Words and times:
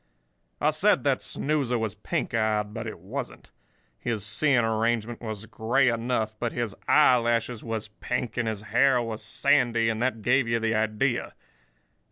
"I 0.59 0.71
said 0.71 1.03
that 1.03 1.21
snoozer 1.21 1.77
was 1.77 1.93
pink 1.93 2.33
eyed, 2.33 2.73
but 2.73 2.87
he 2.87 2.93
wasn't. 2.95 3.51
His 3.99 4.25
seeing 4.25 4.65
arrangement 4.65 5.21
was 5.21 5.45
grey 5.45 5.89
enough, 5.89 6.33
but 6.39 6.53
his 6.53 6.73
eye 6.87 7.17
lashes 7.17 7.63
was 7.63 7.89
pink 7.89 8.35
and 8.35 8.47
his 8.47 8.61
hair 8.63 8.99
was 8.99 9.23
sandy, 9.23 9.89
and 9.89 10.01
that 10.01 10.23
gave 10.23 10.47
you 10.47 10.57
the 10.59 10.73
idea. 10.73 11.35